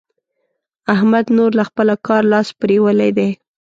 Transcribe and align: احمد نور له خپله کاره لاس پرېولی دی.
احمد 0.93 1.25
نور 1.37 1.51
له 1.59 1.63
خپله 1.69 1.93
کاره 2.07 2.29
لاس 2.33 2.47
پرېولی 2.59 3.11
دی. 3.17 3.29